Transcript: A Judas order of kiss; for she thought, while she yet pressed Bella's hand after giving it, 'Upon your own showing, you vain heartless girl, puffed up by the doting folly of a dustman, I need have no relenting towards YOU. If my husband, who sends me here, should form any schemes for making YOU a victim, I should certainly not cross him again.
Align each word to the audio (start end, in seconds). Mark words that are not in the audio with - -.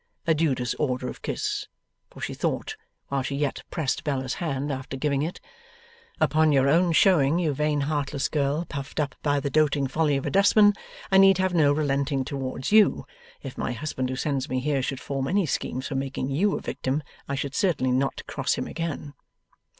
A 0.25 0.33
Judas 0.33 0.73
order 0.79 1.09
of 1.09 1.21
kiss; 1.21 1.67
for 2.09 2.21
she 2.21 2.33
thought, 2.33 2.75
while 3.09 3.21
she 3.21 3.35
yet 3.35 3.61
pressed 3.69 4.03
Bella's 4.03 4.33
hand 4.41 4.71
after 4.71 4.97
giving 4.97 5.21
it, 5.21 5.39
'Upon 6.19 6.51
your 6.51 6.67
own 6.67 6.91
showing, 6.91 7.37
you 7.37 7.53
vain 7.53 7.81
heartless 7.81 8.27
girl, 8.27 8.65
puffed 8.67 8.99
up 8.99 9.13
by 9.21 9.39
the 9.39 9.51
doting 9.51 9.85
folly 9.85 10.17
of 10.17 10.25
a 10.25 10.31
dustman, 10.31 10.73
I 11.11 11.19
need 11.19 11.37
have 11.37 11.53
no 11.53 11.71
relenting 11.71 12.25
towards 12.25 12.71
YOU. 12.71 13.05
If 13.43 13.59
my 13.59 13.73
husband, 13.73 14.09
who 14.09 14.15
sends 14.15 14.49
me 14.49 14.59
here, 14.59 14.81
should 14.81 14.99
form 14.99 15.27
any 15.27 15.45
schemes 15.45 15.87
for 15.87 15.93
making 15.93 16.31
YOU 16.31 16.57
a 16.57 16.61
victim, 16.61 17.03
I 17.29 17.35
should 17.35 17.53
certainly 17.53 17.91
not 17.91 18.25
cross 18.25 18.55
him 18.55 18.65
again. 18.65 19.13